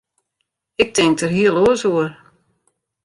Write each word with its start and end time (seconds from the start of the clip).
Ik 0.81 0.89
tink 0.95 1.15
der 1.19 1.31
heel 1.37 1.55
oars 1.63 1.83
oer. 1.91 2.09